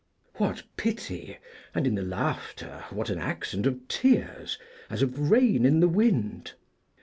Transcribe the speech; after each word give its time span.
What 0.37 0.63
pity, 0.77 1.37
and 1.75 1.85
in 1.85 1.93
the 1.93 2.01
laughter 2.01 2.85
what 2.89 3.11
an 3.11 3.19
accent 3.19 3.67
of 3.67 3.87
tears, 3.87 4.57
as 4.89 5.03
of 5.03 5.29
rain 5.29 5.63
in 5.63 5.79
the 5.79 5.87
wind! 5.87 6.53